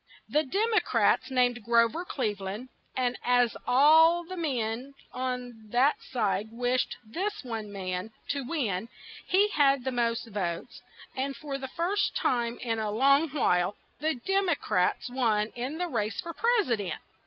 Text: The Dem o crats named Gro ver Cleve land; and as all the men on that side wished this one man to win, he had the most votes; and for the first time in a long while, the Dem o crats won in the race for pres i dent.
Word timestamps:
The 0.27 0.41
Dem 0.41 0.73
o 0.73 0.79
crats 0.79 1.29
named 1.29 1.63
Gro 1.63 1.87
ver 1.87 2.03
Cleve 2.05 2.39
land; 2.41 2.69
and 2.97 3.19
as 3.23 3.55
all 3.67 4.23
the 4.23 4.35
men 4.35 4.95
on 5.13 5.69
that 5.69 6.01
side 6.01 6.47
wished 6.51 6.97
this 7.05 7.43
one 7.43 7.71
man 7.71 8.09
to 8.29 8.41
win, 8.41 8.89
he 9.27 9.49
had 9.49 9.83
the 9.83 9.91
most 9.91 10.25
votes; 10.29 10.81
and 11.15 11.35
for 11.35 11.59
the 11.59 11.67
first 11.77 12.15
time 12.15 12.57
in 12.61 12.79
a 12.79 12.89
long 12.89 13.29
while, 13.29 13.75
the 13.99 14.15
Dem 14.15 14.49
o 14.49 14.55
crats 14.55 15.07
won 15.07 15.49
in 15.49 15.77
the 15.77 15.87
race 15.87 16.19
for 16.19 16.33
pres 16.33 16.71
i 16.71 16.75
dent. 16.77 17.01